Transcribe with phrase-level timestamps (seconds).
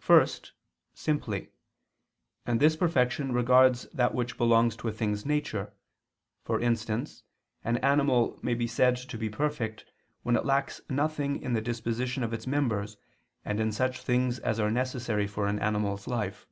[0.00, 0.50] First,
[0.94, 1.50] simply:
[2.44, 5.72] and this perfection regards that which belongs to a thing's nature,
[6.42, 7.22] for instance
[7.62, 9.84] an animal may be said to be perfect
[10.24, 12.96] when it lacks nothing in the disposition of its members
[13.44, 16.48] and in such things as are necessary for an animal's life.